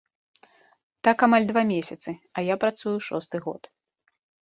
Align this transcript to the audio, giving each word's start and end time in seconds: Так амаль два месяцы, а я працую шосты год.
Так 1.09 1.17
амаль 1.27 1.45
два 1.53 1.63
месяцы, 1.73 2.09
а 2.37 2.47
я 2.53 2.61
працую 2.67 2.97
шосты 3.13 3.37
год. 3.49 3.75